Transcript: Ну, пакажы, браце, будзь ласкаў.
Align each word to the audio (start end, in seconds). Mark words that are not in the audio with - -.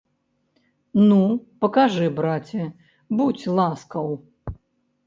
Ну, 1.11 1.19
пакажы, 1.65 2.09
браце, 2.21 2.63
будзь 3.21 3.45
ласкаў. 3.61 4.13